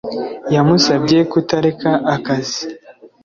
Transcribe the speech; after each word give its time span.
Yamusabye 0.53 1.17
kutareka 1.31 1.89
akazi 2.15 2.61